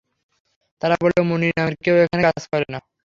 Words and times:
তারা 0.81 0.95
বলল, 1.01 1.17
মুনির 1.29 1.53
নামের 1.57 1.75
কেউ 1.83 1.95
এখানে 2.03 2.21
কাজ 2.27 2.43
করে 2.51 2.65
না। 2.73 2.79